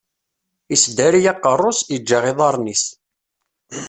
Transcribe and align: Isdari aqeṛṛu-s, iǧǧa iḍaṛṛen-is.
Isdari 0.73 1.21
aqeṛṛu-s, 1.31 1.79
iǧǧa 1.95 2.19
iḍaṛṛen-is. 2.31 2.85